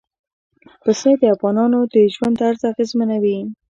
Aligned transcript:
پسه 0.83 1.09
د 1.21 1.23
افغانانو 1.35 1.79
د 1.93 1.95
ژوند 2.13 2.35
طرز 2.41 2.61
اغېزمنوي. 2.71 3.37